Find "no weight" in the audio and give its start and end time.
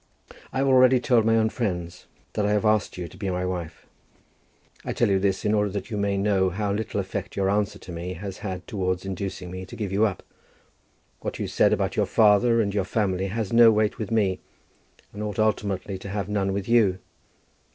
13.53-13.99